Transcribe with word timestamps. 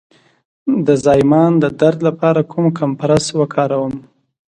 د 0.85 0.87
زایمان 1.05 1.51
د 1.63 1.65
درد 1.81 1.99
لپاره 2.07 2.41
کوم 2.51 2.65
کمپرس 2.79 3.25
وکاروم؟ 3.39 3.95